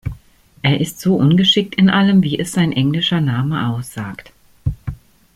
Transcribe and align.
Er 0.63 0.81
ist 0.81 0.99
so 0.99 1.15
ungeschickt 1.17 1.75
in 1.75 1.87
allem, 1.87 2.23
wie 2.23 2.39
es 2.39 2.53
sein 2.53 2.71
englischer 2.71 3.21
Name 3.21 3.67
aussagt. 3.69 4.31